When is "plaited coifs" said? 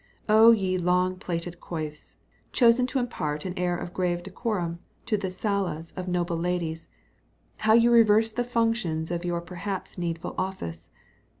1.17-2.15